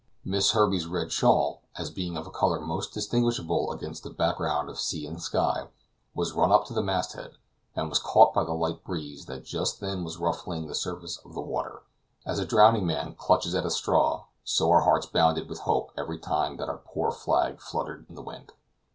Miss 0.25 0.53
Herbey's 0.53 0.87
red 0.87 1.11
shawl, 1.11 1.61
as 1.75 1.91
being 1.91 2.17
of 2.17 2.25
a 2.25 2.31
color 2.31 2.59
most 2.59 2.91
distinguishable 2.91 3.71
against 3.71 4.01
the 4.01 4.09
background 4.09 4.67
of 4.67 4.79
sea 4.79 5.05
and 5.05 5.21
sky, 5.21 5.67
was 6.15 6.33
run 6.33 6.51
up 6.51 6.65
to 6.65 6.73
the 6.73 6.81
mast 6.81 7.13
head, 7.13 7.33
and 7.75 7.87
was 7.87 7.99
caught 7.99 8.33
by 8.33 8.43
the 8.43 8.55
light 8.55 8.83
breeze 8.83 9.27
that 9.27 9.45
just 9.45 9.79
then 9.79 10.03
was 10.03 10.17
ruffling 10.17 10.65
the 10.65 10.73
surface 10.73 11.17
of 11.17 11.35
the 11.35 11.39
water. 11.41 11.83
As 12.25 12.39
a 12.39 12.47
drowning 12.47 12.87
man 12.87 13.13
clutches 13.13 13.53
at 13.53 13.63
a 13.63 13.69
straw, 13.69 14.25
so 14.43 14.71
our 14.71 14.81
hearts 14.81 15.05
bounded 15.05 15.47
with 15.47 15.59
hope 15.59 15.91
every 15.95 16.17
time 16.17 16.57
that 16.57 16.67
our 16.67 16.77
poor 16.83 17.11
flag 17.11 17.59
fluttered 17.61 18.07
in 18.09 18.15
the 18.15 18.23
wind. 18.23 18.53